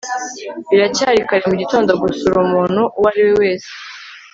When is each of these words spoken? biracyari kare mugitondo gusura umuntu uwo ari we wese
biracyari 0.69 1.19
kare 1.27 1.43
mugitondo 1.49 1.91
gusura 2.03 2.35
umuntu 2.47 2.81
uwo 2.97 3.07
ari 3.09 3.21
we 3.25 3.33
wese 3.41 3.69